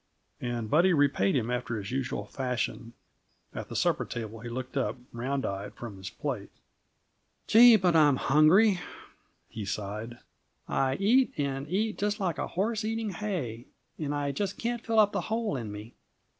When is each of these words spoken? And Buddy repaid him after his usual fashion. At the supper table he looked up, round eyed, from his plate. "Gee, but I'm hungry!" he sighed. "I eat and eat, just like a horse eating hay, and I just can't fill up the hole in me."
And 0.41 0.67
Buddy 0.67 0.93
repaid 0.93 1.35
him 1.35 1.51
after 1.51 1.77
his 1.77 1.91
usual 1.91 2.25
fashion. 2.25 2.93
At 3.53 3.69
the 3.69 3.75
supper 3.75 4.03
table 4.03 4.39
he 4.39 4.49
looked 4.49 4.75
up, 4.75 4.97
round 5.11 5.45
eyed, 5.45 5.75
from 5.75 5.97
his 5.97 6.09
plate. 6.09 6.49
"Gee, 7.45 7.75
but 7.75 7.95
I'm 7.95 8.15
hungry!" 8.15 8.79
he 9.47 9.63
sighed. 9.63 10.17
"I 10.67 10.95
eat 10.95 11.35
and 11.37 11.67
eat, 11.69 11.99
just 11.99 12.19
like 12.19 12.39
a 12.39 12.47
horse 12.47 12.83
eating 12.83 13.11
hay, 13.11 13.67
and 13.99 14.15
I 14.15 14.31
just 14.31 14.57
can't 14.57 14.83
fill 14.83 14.97
up 14.97 15.11
the 15.11 15.21
hole 15.21 15.55
in 15.55 15.71
me." 15.71 15.93